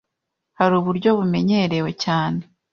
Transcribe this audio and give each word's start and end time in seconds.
Hari 0.57 0.73
uburyo 0.79 1.09
bumenyerewe 1.17 1.91
cyane 2.03 2.41